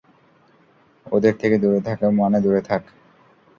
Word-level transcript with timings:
ওদের 1.05 1.33
থেকে 1.37 1.55
দূরে 1.57 1.79
থাক 1.87 1.99
মানে 2.19 2.37
দূরে 2.41 2.61
থাক! 2.61 2.81